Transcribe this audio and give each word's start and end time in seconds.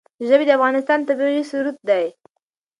ژبې 0.27 0.45
د 0.47 0.51
افغانستان 0.57 0.99
طبعي 1.07 1.41
ثروت 1.51 1.77
دی. 1.89 2.05